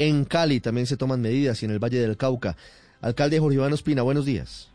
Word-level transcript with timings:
En 0.00 0.24
Cali 0.24 0.60
también 0.60 0.86
se 0.86 0.96
toman 0.96 1.20
medidas 1.20 1.60
y 1.60 1.66
en 1.66 1.72
el 1.72 1.80
Valle 1.80 1.98
del 1.98 2.16
Cauca. 2.16 2.54
Alcalde 3.00 3.40
Jorge 3.40 3.56
Iván 3.56 3.72
Ospina, 3.72 4.02
buenos 4.02 4.24
días. 4.24 4.72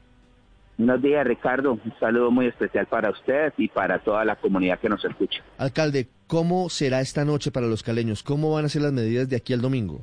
Buenos 0.78 1.02
días, 1.02 1.26
Ricardo. 1.26 1.72
Un 1.72 1.94
saludo 1.98 2.30
muy 2.30 2.48
especial 2.48 2.88
para 2.88 3.10
usted 3.10 3.54
y 3.58 3.70
para 3.70 4.00
toda 4.00 4.26
la 4.26 4.36
comunidad 4.36 4.80
que 4.80 4.90
nos 4.90 5.06
escucha. 5.06 5.42
Alcalde, 5.58 6.10
¿cómo 6.28 6.68
será 6.68 7.00
esta 7.00 7.24
noche 7.24 7.52
para 7.52 7.68
los 7.68 7.84
caleños? 7.84 8.22
¿Cómo 8.22 8.52
van 8.52 8.66
a 8.66 8.68
ser 8.68 8.82
las 8.82 8.92
medidas 8.92 9.30
de 9.30 9.38
aquí 9.38 9.54
al 9.54 9.62
domingo? 9.62 10.02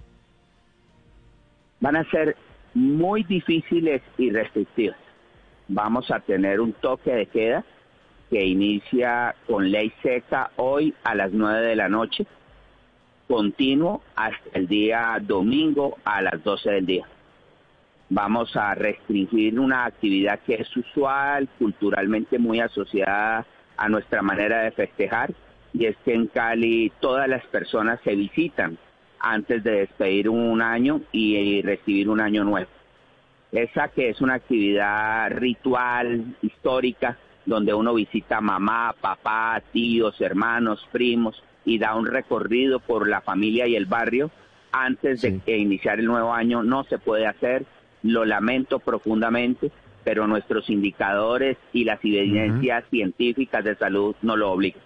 Van 1.80 1.96
a 1.96 2.10
ser 2.10 2.34
muy 2.72 3.22
difíciles 3.24 4.00
y 4.16 4.30
restrictivas. 4.30 4.96
Vamos 5.68 6.10
a 6.10 6.20
tener 6.20 6.62
un 6.62 6.72
toque 6.72 7.12
de 7.12 7.26
queda 7.26 7.62
que 8.30 8.42
inicia 8.42 9.34
con 9.46 9.70
ley 9.70 9.92
seca 10.02 10.50
hoy 10.56 10.94
a 11.04 11.14
las 11.14 11.30
9 11.30 11.60
de 11.66 11.76
la 11.76 11.90
noche, 11.90 12.26
continuo 13.30 14.02
hasta 14.16 14.58
el 14.58 14.66
día 14.66 15.16
domingo 15.22 15.98
a 16.04 16.20
las 16.20 16.42
12 16.42 16.68
del 16.68 16.86
día. 16.86 17.06
Vamos 18.08 18.56
a 18.56 18.74
restringir 18.74 19.60
una 19.60 19.84
actividad 19.84 20.40
que 20.40 20.54
es 20.54 20.76
usual, 20.76 21.48
culturalmente 21.56 22.40
muy 22.40 22.58
asociada 22.58 23.46
a 23.76 23.88
nuestra 23.88 24.20
manera 24.20 24.62
de 24.62 24.72
festejar, 24.72 25.32
y 25.72 25.86
es 25.86 25.96
que 26.04 26.12
en 26.12 26.26
Cali 26.26 26.90
todas 26.98 27.28
las 27.28 27.46
personas 27.46 28.00
se 28.02 28.16
visitan 28.16 28.76
antes 29.20 29.62
de 29.62 29.82
despedir 29.82 30.28
un 30.28 30.60
año 30.60 31.00
y 31.12 31.62
recibir 31.62 32.08
un 32.08 32.20
año 32.20 32.42
nuevo. 32.42 32.68
Esa 33.52 33.88
que 33.88 34.08
es 34.08 34.20
una 34.20 34.34
actividad 34.34 35.30
ritual, 35.30 36.34
histórica, 36.42 37.16
donde 37.46 37.74
uno 37.74 37.94
visita 37.94 38.38
a 38.38 38.40
mamá, 38.40 38.92
papá, 39.00 39.62
tíos, 39.72 40.20
hermanos, 40.20 40.84
primos 40.90 41.40
y 41.64 41.78
da 41.78 41.94
un 41.94 42.06
recorrido 42.06 42.80
por 42.80 43.08
la 43.08 43.20
familia 43.20 43.66
y 43.66 43.76
el 43.76 43.86
barrio. 43.86 44.30
Antes 44.72 45.22
de 45.22 45.58
iniciar 45.58 45.98
el 45.98 46.06
nuevo 46.06 46.32
año, 46.32 46.62
no 46.62 46.84
se 46.84 46.98
puede 46.98 47.26
hacer. 47.26 47.66
Lo 48.02 48.24
lamento 48.24 48.78
profundamente, 48.78 49.70
pero 50.04 50.26
nuestros 50.26 50.70
indicadores 50.70 51.56
y 51.72 51.84
las 51.84 51.98
evidencias 52.04 52.84
científicas 52.90 53.64
de 53.64 53.76
salud 53.76 54.14
no 54.22 54.36
lo 54.36 54.52
obligan. 54.52 54.82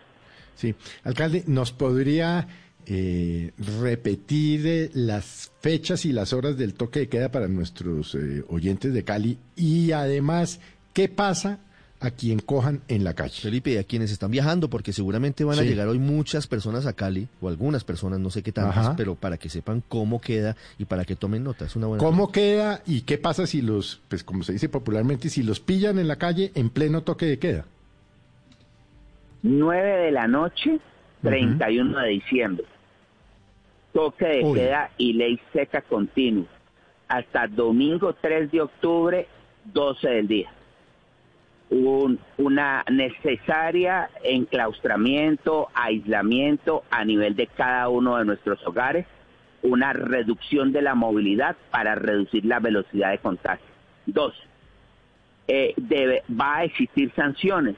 Sí, 0.55 0.75
alcalde, 1.03 1.45
¿nos 1.47 1.73
podría 1.73 2.47
eh, 2.87 3.53
repetir 3.83 4.67
eh, 4.67 4.91
las 4.95 5.53
fechas 5.61 6.05
y 6.07 6.13
las 6.13 6.33
horas 6.33 6.57
del 6.57 6.75
toque 6.75 7.01
de 7.01 7.09
queda 7.09 7.31
para 7.31 7.49
nuestros 7.49 8.15
eh, 8.15 8.45
oyentes 8.49 8.93
de 8.95 9.05
Cali? 9.05 9.39
Y 9.57 9.93
además, 9.93 10.61
¿qué 10.93 11.09
pasa 11.09 11.61
a 12.05 12.11
quien 12.11 12.39
cojan 12.39 12.83
en 12.89 13.03
la 13.03 13.15
calle. 13.15 13.41
Felipe, 13.41 13.79
a 13.79 13.85
quienes 13.85 14.13
están 14.13 14.31
viajando, 14.31 14.69
porque 14.69 14.93
seguramente 14.93 15.43
van 15.43 15.59
a 15.59 15.63
llegar 15.63 15.89
hoy 15.89 15.99
muchas 15.99 16.47
personas 16.47 16.87
a 16.87 16.93
Cali, 16.93 17.29
o 17.41 17.49
algunas 17.49 17.83
personas, 17.83 18.21
no 18.21 18.29
sé 18.29 18.43
qué 18.43 18.53
tantas, 18.53 18.91
pero 18.97 19.15
para 19.15 19.39
que 19.39 19.49
sepan 19.49 19.83
cómo 19.89 20.21
queda 20.21 20.55
y 20.79 20.85
para 20.85 21.05
que 21.05 21.17
tomen 21.17 21.45
nota. 21.45 21.65
Es 21.65 21.77
una 21.77 21.87
buena 21.87 22.05
¿Cómo 22.05 22.31
queda 22.31 22.83
y 22.87 23.03
qué 23.03 23.17
pasa 23.17 23.47
si 23.47 23.63
los, 23.63 24.03
pues 24.09 24.23
como 24.23 24.43
se 24.43 24.53
dice 24.53 24.69
popularmente, 24.69 25.31
si 25.31 25.43
los 25.43 25.61
pillan 25.61 25.99
en 25.99 26.09
la 26.09 26.17
calle 26.17 26.53
en 26.55 26.69
pleno 26.69 27.03
toque 27.03 27.27
de 27.27 27.39
queda? 27.39 27.65
9 29.43 30.05
de 30.05 30.11
la 30.11 30.27
noche, 30.27 30.81
31 31.23 31.99
de 31.99 32.09
diciembre. 32.09 32.67
Toque 33.93 34.27
de 34.27 34.53
queda 34.53 34.91
y 34.99 35.15
ley 35.15 35.41
seca 35.53 35.81
continua. 35.81 36.47
Hasta 37.09 37.47
domingo 37.47 38.15
3 38.15 38.51
de 38.51 38.61
octubre, 38.61 39.27
12 39.73 40.09
del 40.09 40.29
día 40.29 40.51
una 42.37 42.85
necesaria 42.91 44.09
enclaustramiento, 44.23 45.69
aislamiento 45.75 46.85
a 46.91 47.05
nivel 47.05 47.35
de 47.35 47.49
cada 47.49 47.89
uno 47.89 48.17
de 48.17 48.25
nuestros 48.25 48.65
hogares, 48.67 49.07
una 49.63 49.93
reducción 49.93 50.73
de 50.73 50.83
la 50.83 50.95
movilidad 50.95 51.57
para 51.71 51.95
reducir 51.95 52.45
la 52.45 52.61
velocidad 52.61 53.11
de 53.11 53.19
contagio. 53.19 53.67
Dos, 54.07 54.35
eh, 55.49 55.75
debe, 55.77 56.23
va 56.31 56.59
a 56.59 56.65
existir 56.65 57.13
sanciones, 57.17 57.77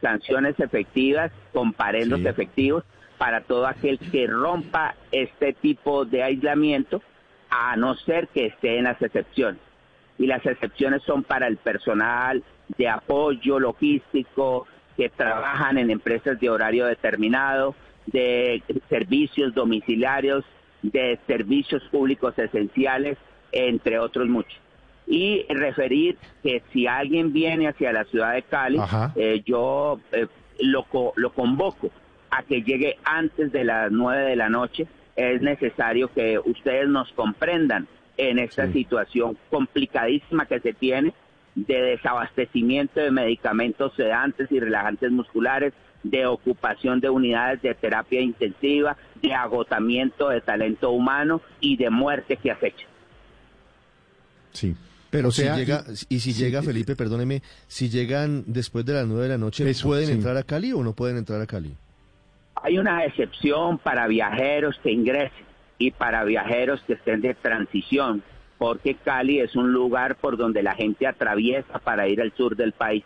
sanciones 0.00 0.58
efectivas, 0.58 1.30
comparendos 1.52 2.24
efectivos 2.24 2.84
para 3.18 3.42
todo 3.42 3.66
aquel 3.66 3.98
que 3.98 4.26
rompa 4.26 4.94
este 5.12 5.52
tipo 5.52 6.04
de 6.04 6.22
aislamiento, 6.22 7.02
a 7.48 7.76
no 7.76 7.94
ser 7.94 8.28
que 8.28 8.46
esté 8.46 8.78
en 8.78 8.84
las 8.84 9.00
excepciones. 9.00 9.60
Y 10.18 10.26
las 10.26 10.44
excepciones 10.44 11.02
son 11.02 11.22
para 11.22 11.46
el 11.46 11.58
personal 11.58 12.42
de 12.76 12.88
apoyo 12.88 13.58
logístico 13.58 14.66
que 14.96 15.08
trabajan 15.10 15.78
en 15.78 15.90
empresas 15.90 16.40
de 16.40 16.50
horario 16.50 16.86
determinado, 16.86 17.74
de 18.06 18.62
servicios 18.88 19.54
domiciliarios, 19.54 20.44
de 20.82 21.18
servicios 21.26 21.82
públicos 21.90 22.38
esenciales, 22.38 23.18
entre 23.52 23.98
otros 23.98 24.28
muchos. 24.28 24.58
Y 25.06 25.44
referir 25.48 26.18
que 26.42 26.62
si 26.72 26.86
alguien 26.86 27.32
viene 27.32 27.68
hacia 27.68 27.92
la 27.92 28.04
ciudad 28.04 28.34
de 28.34 28.42
Cali, 28.42 28.80
eh, 29.14 29.42
yo 29.44 30.00
eh, 30.12 30.26
lo, 30.60 30.86
lo 31.14 31.32
convoco 31.32 31.90
a 32.30 32.42
que 32.42 32.62
llegue 32.62 32.98
antes 33.04 33.52
de 33.52 33.64
las 33.64 33.92
nueve 33.92 34.30
de 34.30 34.36
la 34.36 34.48
noche. 34.48 34.86
Es 35.14 35.40
necesario 35.42 36.12
que 36.12 36.38
ustedes 36.38 36.88
nos 36.88 37.12
comprendan 37.12 37.86
en 38.16 38.38
esta 38.38 38.70
situación 38.72 39.36
complicadísima 39.50 40.46
que 40.46 40.60
se 40.60 40.72
tiene 40.72 41.12
de 41.56 41.82
desabastecimiento 41.82 43.00
de 43.00 43.10
medicamentos 43.10 43.92
sedantes 43.96 44.52
y 44.52 44.60
relajantes 44.60 45.10
musculares, 45.10 45.72
de 46.02 46.26
ocupación 46.26 47.00
de 47.00 47.10
unidades 47.10 47.62
de 47.62 47.74
terapia 47.74 48.20
intensiva, 48.20 48.96
de 49.20 49.34
agotamiento 49.34 50.28
de 50.28 50.40
talento 50.40 50.90
humano 50.90 51.40
y 51.60 51.76
de 51.76 51.90
muerte 51.90 52.36
que 52.36 52.52
acecha. 52.52 52.86
Sí. 54.52 54.76
Pero 55.10 55.30
si 55.30 55.42
llega, 55.44 55.84
y, 56.08 56.20
si 56.20 56.32
llega 56.34 56.62
Felipe, 56.62 56.94
perdóneme, 56.94 57.42
si 57.68 57.88
llegan 57.88 58.44
después 58.46 58.84
de 58.84 58.92
las 58.92 59.06
nueve 59.06 59.24
de 59.24 59.28
la 59.30 59.38
noche, 59.38 59.64
¿pueden 59.82 60.10
entrar 60.10 60.36
a 60.36 60.42
Cali 60.42 60.72
o 60.72 60.82
no 60.82 60.92
pueden 60.92 61.16
entrar 61.16 61.40
a 61.40 61.46
Cali? 61.46 61.74
Hay 62.56 62.78
una 62.78 63.04
excepción 63.04 63.78
para 63.78 64.06
viajeros 64.08 64.78
que 64.82 64.90
ingresen 64.90 65.46
y 65.78 65.90
para 65.92 66.24
viajeros 66.24 66.82
que 66.86 66.94
estén 66.94 67.20
de 67.20 67.34
transición 67.34 68.22
porque 68.58 68.94
Cali 68.94 69.40
es 69.40 69.54
un 69.54 69.72
lugar 69.72 70.16
por 70.16 70.36
donde 70.36 70.62
la 70.62 70.74
gente 70.74 71.06
atraviesa 71.06 71.78
para 71.78 72.08
ir 72.08 72.20
al 72.20 72.32
sur 72.32 72.56
del 72.56 72.72
país. 72.72 73.04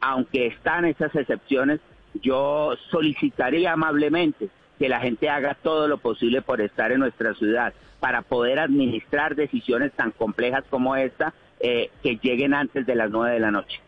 Aunque 0.00 0.46
están 0.46 0.84
esas 0.84 1.14
excepciones, 1.14 1.80
yo 2.14 2.74
solicitaría 2.90 3.72
amablemente 3.72 4.48
que 4.78 4.88
la 4.88 5.00
gente 5.00 5.28
haga 5.28 5.54
todo 5.54 5.86
lo 5.86 5.98
posible 5.98 6.42
por 6.42 6.60
estar 6.60 6.90
en 6.90 7.00
nuestra 7.00 7.34
ciudad, 7.34 7.72
para 8.00 8.22
poder 8.22 8.58
administrar 8.58 9.36
decisiones 9.36 9.92
tan 9.92 10.10
complejas 10.10 10.64
como 10.68 10.96
esta, 10.96 11.32
eh, 11.60 11.90
que 12.02 12.16
lleguen 12.16 12.52
antes 12.52 12.84
de 12.84 12.96
las 12.96 13.10
nueve 13.10 13.34
de 13.34 13.40
la 13.40 13.52
noche. 13.52 13.78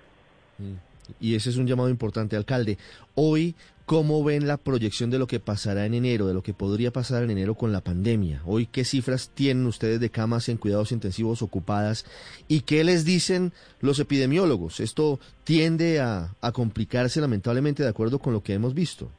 Mm. 0.59 0.75
Y 1.21 1.35
ese 1.35 1.51
es 1.51 1.57
un 1.57 1.67
llamado 1.67 1.89
importante, 1.89 2.37
alcalde. 2.37 2.79
Hoy 3.15 3.55
¿Cómo 3.87 4.25
ven 4.25 4.47
la 4.47 4.57
proyección 4.57 5.11
de 5.11 5.19
lo 5.19 5.27
que 5.27 5.41
pasará 5.41 5.85
en 5.85 5.93
enero, 5.93 6.27
de 6.27 6.33
lo 6.33 6.41
que 6.41 6.55
podría 6.55 6.91
pasar 6.91 7.23
en 7.23 7.31
enero 7.31 7.55
con 7.55 7.71
la 7.71 7.83
pandemia? 7.83 8.41
Hoy, 8.47 8.65
¿qué 8.65 8.83
cifras 8.83 9.31
tienen 9.35 9.67
ustedes 9.67 10.01
de 10.01 10.09
camas 10.09 10.49
en 10.49 10.57
cuidados 10.57 10.91
intensivos 10.91 11.43
ocupadas? 11.43 12.07
¿Y 12.49 12.63
qué 12.63 12.83
les 12.83 13.05
dicen 13.05 13.53
los 13.83 14.01
epidemiólogos? 14.01 14.81
Esto 14.81 15.21
tiende 15.45 16.01
a, 16.01 16.31
complicarse 16.55 17.21
lamentablemente 17.21 17.83
de 17.83 17.91
acuerdo 17.91 18.19
con 18.21 18.33
lo 18.33 18.43
que 18.43 18.55
hemos 18.55 18.73
visto. 18.73 19.11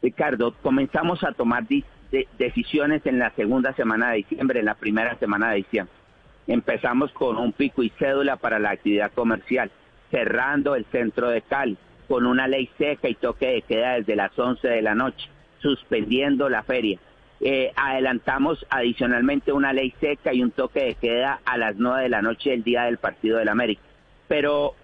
Ricardo, 0.00 0.54
comenzamos 0.62 1.24
a 1.24 1.32
tomar 1.32 1.66
decisiones 2.38 3.04
en 3.04 3.18
la 3.18 3.34
segunda 3.34 3.74
semana 3.74 4.10
de 4.10 4.18
diciembre, 4.18 4.60
en 4.60 4.66
la 4.66 4.76
primera 4.76 5.18
semana 5.18 5.50
de 5.50 5.56
diciembre. 5.56 5.92
Empezamos 6.46 7.10
con 7.10 7.36
un 7.38 7.50
pico 7.50 7.82
y 7.82 7.90
cédula 7.98 8.36
para 8.36 8.60
la 8.60 8.70
actividad 8.70 9.10
comercial, 9.12 9.72
cerrando 10.14 10.76
el 10.76 10.84
centro 10.92 11.28
de 11.28 11.42
Cali 11.42 11.76
con 12.06 12.24
una 12.24 12.46
ley 12.46 12.70
seca 12.78 13.08
y 13.08 13.16
toque 13.16 13.46
de 13.48 13.62
queda 13.62 13.94
desde 13.94 14.14
las 14.14 14.38
11 14.38 14.68
de 14.68 14.80
la 14.80 14.94
noche, 14.94 15.28
suspendiendo 15.60 16.48
la 16.48 16.62
feria. 16.62 17.00
Eh, 17.40 17.72
adelantamos 17.74 18.64
adicionalmente 18.70 19.52
una 19.52 19.72
ley 19.72 19.92
seca 19.98 20.32
y 20.32 20.40
un 20.40 20.52
toque 20.52 20.84
de 20.84 20.94
queda 20.94 21.40
a 21.44 21.58
las 21.58 21.74
9 21.76 22.04
de 22.04 22.08
la 22.10 22.22
noche 22.22 22.50
del 22.50 22.62
día 22.62 22.84
del 22.84 22.98
Partido 22.98 23.38
del 23.38 23.48
América. 23.48 23.82
Pero 24.28 24.74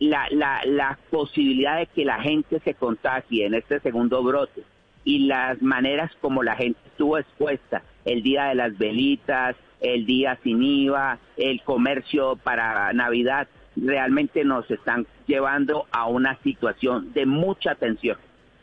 la, 0.00 0.26
la, 0.30 0.62
la 0.64 0.98
posibilidad 1.10 1.78
de 1.78 1.86
que 1.86 2.04
la 2.04 2.20
gente 2.20 2.58
se 2.58 2.74
contagie 2.74 3.46
en 3.46 3.54
este 3.54 3.78
segundo 3.78 4.20
brote 4.24 4.62
y 5.04 5.26
las 5.26 5.62
maneras 5.62 6.10
como 6.20 6.42
la 6.42 6.56
gente 6.56 6.80
estuvo 6.86 7.18
expuesta, 7.18 7.82
el 8.04 8.24
día 8.24 8.46
de 8.46 8.56
las 8.56 8.76
velitas, 8.76 9.54
el 9.80 10.06
día 10.06 10.38
sin 10.42 10.60
IVA, 10.60 11.18
el 11.36 11.62
comercio 11.62 12.36
para 12.36 12.92
Navidad, 12.92 13.46
realmente 13.76 14.44
nos 14.44 14.70
están 14.70 15.06
llevando 15.26 15.86
a 15.90 16.06
una 16.06 16.36
situación 16.42 17.12
de 17.12 17.26
mucha 17.26 17.74
tensión. 17.74 18.18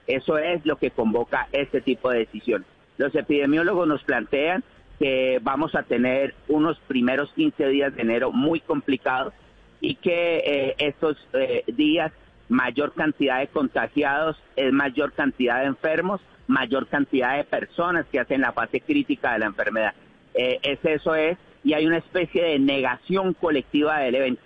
Eso 0.05 0.37
es 0.37 0.65
lo 0.65 0.77
que 0.77 0.91
convoca 0.91 1.47
este 1.51 1.81
tipo 1.81 2.09
de 2.09 2.19
decisiones. 2.19 2.67
Los 2.97 3.13
epidemiólogos 3.15 3.87
nos 3.87 4.03
plantean 4.03 4.63
que 4.99 5.39
vamos 5.43 5.75
a 5.75 5.83
tener 5.83 6.33
unos 6.47 6.79
primeros 6.87 7.31
15 7.33 7.67
días 7.67 7.95
de 7.95 8.01
enero 8.01 8.31
muy 8.31 8.59
complicados 8.59 9.33
y 9.79 9.95
que 9.95 10.37
eh, 10.37 10.75
estos 10.79 11.17
eh, 11.33 11.63
días 11.67 12.11
mayor 12.49 12.93
cantidad 12.93 13.39
de 13.39 13.47
contagiados 13.47 14.37
es 14.55 14.71
mayor 14.71 15.11
cantidad 15.11 15.59
de 15.59 15.67
enfermos, 15.67 16.21
mayor 16.47 16.87
cantidad 16.87 17.37
de 17.37 17.43
personas 17.43 18.05
que 18.07 18.19
hacen 18.19 18.41
la 18.41 18.53
fase 18.53 18.79
crítica 18.81 19.33
de 19.33 19.39
la 19.39 19.45
enfermedad. 19.47 19.93
Eh, 20.33 20.59
es 20.63 20.79
eso 20.83 21.13
es, 21.13 21.37
y 21.63 21.73
hay 21.73 21.85
una 21.85 21.97
especie 21.97 22.43
de 22.43 22.59
negación 22.59 23.33
colectiva 23.33 23.99
del 23.99 24.15
evento 24.15 24.41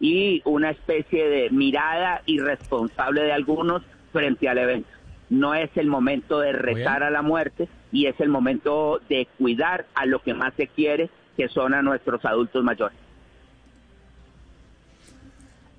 y 0.00 0.42
una 0.44 0.70
especie 0.70 1.28
de 1.28 1.50
mirada 1.50 2.22
irresponsable 2.26 3.22
de 3.22 3.32
algunos 3.32 3.82
frente 4.12 4.48
al 4.48 4.58
evento. 4.58 4.88
No 5.28 5.54
es 5.54 5.70
el 5.76 5.88
momento 5.88 6.40
de 6.40 6.52
rezar 6.52 7.02
a 7.02 7.10
la 7.10 7.22
muerte 7.22 7.68
y 7.90 8.06
es 8.06 8.20
el 8.20 8.28
momento 8.28 9.00
de 9.08 9.26
cuidar 9.38 9.86
a 9.94 10.06
lo 10.06 10.20
que 10.20 10.34
más 10.34 10.54
se 10.54 10.68
quiere, 10.68 11.10
que 11.36 11.48
son 11.48 11.74
a 11.74 11.82
nuestros 11.82 12.24
adultos 12.24 12.62
mayores. 12.62 12.96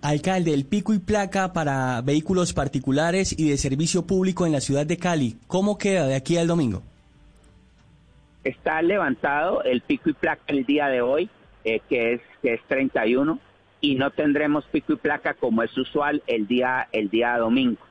Alcalde, 0.02 0.54
el 0.54 0.66
pico 0.66 0.94
y 0.94 1.00
placa 1.00 1.54
para 1.54 2.02
vehículos 2.02 2.54
particulares 2.54 3.38
y 3.38 3.50
de 3.50 3.58
servicio 3.58 4.06
público 4.06 4.46
en 4.46 4.52
la 4.52 4.62
ciudad 4.62 4.86
de 4.86 4.98
Cali, 4.98 5.38
¿cómo 5.48 5.78
queda 5.78 6.06
de 6.06 6.16
aquí 6.16 6.38
al 6.38 6.48
domingo? 6.48 6.84
Está 8.44 8.82
levantado 8.82 9.64
el 9.64 9.82
pico 9.82 10.10
y 10.10 10.14
placa 10.14 10.44
el 10.48 10.66
día 10.66 10.88
de 10.88 11.02
hoy, 11.02 11.30
eh, 11.66 11.82
que, 11.90 12.14
es, 12.14 12.22
que 12.42 12.54
es 12.54 12.62
31, 12.68 13.40
y 13.82 13.96
no 13.96 14.12
tendremos 14.12 14.66
pico 14.66 14.94
y 14.94 14.98
placa 14.98 15.34
como 15.34 15.64
es 15.64 15.78
usual 15.78 16.24
el 16.28 16.48
día, 16.48 16.88
el 16.92 17.10
día 17.10 17.38
domingo. 17.38 17.82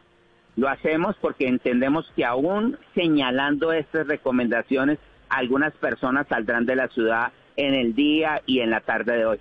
Lo 0.56 0.68
hacemos 0.68 1.16
porque 1.20 1.46
entendemos 1.46 2.10
que 2.16 2.24
aún 2.24 2.78
señalando 2.94 3.72
estas 3.72 4.06
recomendaciones, 4.06 4.98
algunas 5.28 5.74
personas 5.74 6.26
saldrán 6.28 6.64
de 6.66 6.76
la 6.76 6.88
ciudad 6.88 7.32
en 7.56 7.74
el 7.74 7.94
día 7.94 8.42
y 8.46 8.60
en 8.60 8.70
la 8.70 8.80
tarde 8.80 9.16
de 9.16 9.26
hoy. 9.26 9.38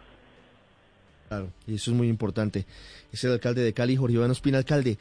Claro, 1.30 1.52
y 1.66 1.76
eso 1.76 1.92
es 1.92 1.98
muy 1.98 2.08
importante. 2.08 2.66
Es 3.12 3.24
el 3.24 3.32
alcalde 3.32 3.64
de 3.64 3.74
Cali, 3.74 3.96
Jorge 3.96 4.16
Iván 4.16 4.32
Ospina. 4.32 4.58
Alcalde, 4.58 4.98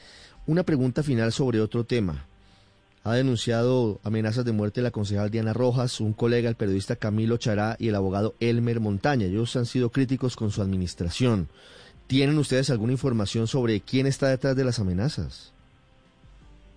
una 0.46 0.62
pregunta 0.62 1.02
final 1.02 1.32
sobre 1.32 1.61
otro 1.61 1.85
tema. 1.85 2.26
Ha 3.06 3.16
denunciado 3.16 4.00
amenazas 4.02 4.46
de 4.46 4.52
muerte 4.52 4.80
la 4.80 4.90
concejal 4.90 5.30
Diana 5.30 5.52
Rojas, 5.52 6.00
un 6.00 6.14
colega, 6.14 6.48
el 6.48 6.54
periodista 6.54 6.96
Camilo 6.96 7.36
Chará 7.36 7.76
y 7.78 7.88
el 7.88 7.96
abogado 7.96 8.34
Elmer 8.40 8.80
Montaña. 8.80 9.26
Ellos 9.26 9.54
han 9.56 9.66
sido 9.66 9.90
críticos 9.90 10.36
con 10.36 10.50
su 10.50 10.62
administración. 10.62 11.48
¿Tienen 12.06 12.38
ustedes 12.38 12.70
alguna 12.70 12.92
información 12.92 13.46
sobre 13.46 13.80
quién 13.80 14.06
está 14.06 14.28
detrás 14.28 14.56
de 14.56 14.64
las 14.64 14.80
amenazas? 14.80 15.52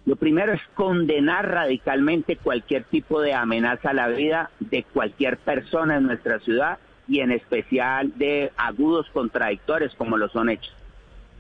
Lo 0.06 0.18
primero 0.18 0.51
es 0.51 0.59
condenar 0.75 1.50
radicalmente 1.50 2.35
cualquier 2.35 2.83
tipo 2.83 3.21
de 3.21 3.33
amenaza 3.33 3.91
a 3.91 3.94
la 3.94 4.09
vida 4.09 4.51
de 4.59 4.83
cualquier 4.83 5.38
persona 5.38 5.95
en 5.95 6.07
nuestra 6.07 6.39
ciudad 6.39 6.77
y 7.07 7.21
en 7.21 7.31
especial 7.31 8.12
de 8.18 8.51
agudos 8.57 9.07
contradictores 9.13 9.94
como 9.95 10.18
lo 10.18 10.27
son 10.27 10.50
hechos. 10.50 10.73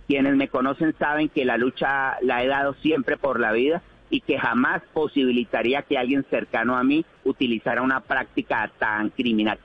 Quienes 0.07 0.37
me 0.37 0.47
conocen 0.47 0.95
saben 0.97 1.27
que 1.27 1.43
la 1.43 1.57
lucha 1.57 2.15
la 2.21 2.41
he 2.41 2.47
dado 2.47 2.73
siempre 2.75 3.17
por 3.17 3.41
la 3.41 3.51
vida 3.51 3.83
y 4.09 4.21
que 4.21 4.39
jamás 4.39 4.81
posibilitaría 4.93 5.81
que 5.81 5.97
alguien 5.97 6.25
cercano 6.29 6.77
a 6.77 6.83
mí 6.83 7.05
utilizara 7.23 7.81
una 7.81 7.99
práctica 7.99 8.71
tan 8.77 9.09
criminal. 9.09 9.59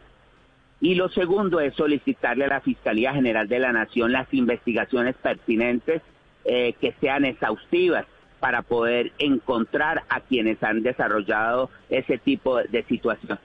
Y 0.81 0.97
lo 0.97 1.09
segundo 1.11 1.61
es 1.61 1.75
solicitarle 1.75 2.45
a 2.45 2.49
la 2.49 2.61
Fiscalía 2.61 3.15
General 3.15 3.47
de 3.47 3.61
la 3.61 3.73
Nación 3.73 4.11
las 4.11 4.33
investigaciones 4.35 5.15
pertinentes 5.15 6.03
eh, 6.45 6.75
que 6.81 6.93
sean 7.01 7.25
exhaustivas 7.25 8.05
para 8.41 8.63
poder 8.63 9.13
encontrar 9.19 10.03
a 10.09 10.21
quienes 10.21 10.61
han 10.65 10.83
desarrollado 10.83 11.71
ese 11.89 12.19
tipo 12.19 12.59
de 12.59 12.83
situación. 12.85 13.39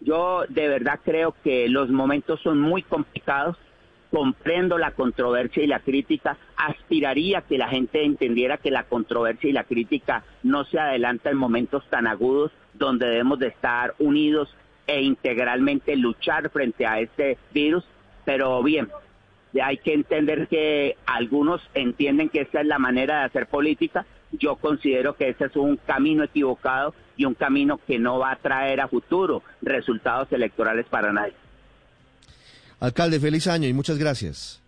Yo 0.00 0.44
de 0.48 0.68
verdad 0.68 0.98
creo 1.04 1.36
que 1.44 1.68
los 1.68 1.88
momentos 1.90 2.40
son 2.42 2.60
muy 2.60 2.82
complicados, 2.82 3.56
comprendo 4.14 4.78
la 4.78 4.92
controversia 4.92 5.64
y 5.64 5.66
la 5.66 5.80
crítica, 5.80 6.36
aspiraría 6.56 7.40
que 7.40 7.58
la 7.58 7.66
gente 7.66 8.04
entendiera 8.04 8.58
que 8.58 8.70
la 8.70 8.84
controversia 8.84 9.50
y 9.50 9.52
la 9.52 9.64
crítica 9.64 10.22
no 10.44 10.62
se 10.66 10.78
adelanta 10.78 11.30
en 11.30 11.36
momentos 11.36 11.82
tan 11.90 12.06
agudos 12.06 12.52
donde 12.74 13.08
debemos 13.08 13.40
de 13.40 13.48
estar 13.48 13.96
unidos 13.98 14.54
e 14.86 15.02
integralmente 15.02 15.96
luchar 15.96 16.48
frente 16.50 16.86
a 16.86 17.00
este 17.00 17.38
virus, 17.52 17.82
pero 18.24 18.62
bien, 18.62 18.86
hay 19.60 19.78
que 19.78 19.94
entender 19.94 20.46
que 20.46 20.96
algunos 21.06 21.60
entienden 21.74 22.28
que 22.28 22.42
esa 22.42 22.60
es 22.60 22.68
la 22.68 22.78
manera 22.78 23.18
de 23.18 23.24
hacer 23.24 23.48
política, 23.48 24.06
yo 24.30 24.54
considero 24.54 25.16
que 25.16 25.30
ese 25.30 25.46
es 25.46 25.56
un 25.56 25.76
camino 25.76 26.22
equivocado 26.22 26.94
y 27.16 27.24
un 27.24 27.34
camino 27.34 27.80
que 27.84 27.98
no 27.98 28.20
va 28.20 28.30
a 28.30 28.36
traer 28.36 28.80
a 28.80 28.86
futuro 28.86 29.42
resultados 29.60 30.30
electorales 30.30 30.86
para 30.86 31.12
nadie. 31.12 31.43
Alcalde, 32.84 33.18
feliz 33.18 33.46
año 33.46 33.66
y 33.66 33.72
muchas 33.72 33.98
gracias. 33.98 34.60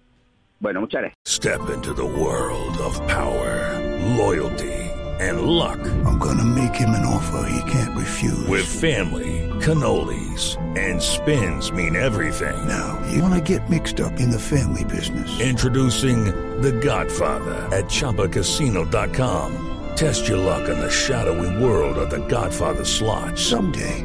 Bueno, 0.59 0.81
muchas 0.81 1.03
gracias. 1.03 1.19
Step 1.27 1.61
into 1.71 1.93
the 1.93 2.03
world 2.03 2.79
of 2.79 2.99
power, 3.07 3.79
loyalty 4.17 4.73
and 5.21 5.43
luck. 5.43 5.79
I'm 6.05 6.19
gonna 6.19 6.45
make 6.45 6.75
him 6.75 6.91
an 6.91 7.05
offer 7.05 7.49
he 7.49 7.71
can't 7.71 7.97
refuse. 7.97 8.47
With 8.49 8.65
family, 8.65 9.51
cannolis 9.61 10.57
and 10.77 11.01
spins 11.01 11.73
mean 11.73 11.97
everything. 11.97 12.57
Now, 12.67 12.99
you 13.11 13.23
wanna 13.23 13.41
get 13.41 13.69
mixed 13.69 14.01
up 14.01 14.19
in 14.19 14.31
the 14.31 14.39
family 14.39 14.85
business. 14.85 15.41
Introducing 15.41 16.25
The 16.61 16.73
Godfather 16.73 17.69
at 17.77 17.85
chapacasino.com. 17.87 19.63
Test 19.97 20.29
your 20.29 20.39
luck 20.39 20.69
in 20.69 20.79
the 20.79 20.91
shadowy 20.91 21.63
world 21.63 21.97
of 21.99 22.11
The 22.11 22.27
Godfather 22.29 22.85
slot. 22.85 23.39
Someday, 23.39 24.05